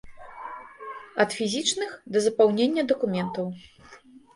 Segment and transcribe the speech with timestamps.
[1.25, 3.59] Ад фізічных, да запаўнення дакументаў.